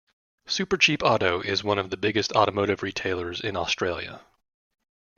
[0.47, 4.21] Supercheap Auto is one of the biggest automotive retailers in Australia.